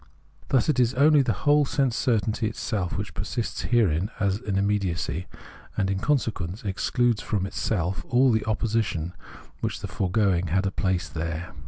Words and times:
Thus 0.49 0.67
it 0.67 0.79
is 0.79 0.95
only 0.95 1.21
the 1.21 1.31
whole 1.45 1.63
sense 1.63 1.95
certainty 1.95 2.47
itself 2.47 2.97
which 2.97 3.13
persists 3.13 3.61
therein 3.71 4.09
as 4.19 4.39
immediacy, 4.39 5.27
and 5.77 5.91
in 5.91 5.99
consequence 5.99 6.63
excludes 6.63 7.21
from 7.21 7.45
itself 7.45 8.03
all 8.09 8.31
the 8.31 8.39
opposi 8.47 8.83
tion 8.83 9.13
which 9.59 9.77
in 9.77 9.81
the 9.81 9.87
foregoing 9.93 10.47
had 10.47 10.65
a 10.65 10.71
place 10.71 11.07
there. 11.07 11.53